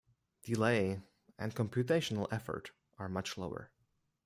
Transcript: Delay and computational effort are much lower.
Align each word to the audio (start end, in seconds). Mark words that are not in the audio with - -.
Delay 0.41 0.99
and 1.37 1.53
computational 1.55 2.27
effort 2.31 2.71
are 2.97 3.07
much 3.07 3.37
lower. 3.37 3.69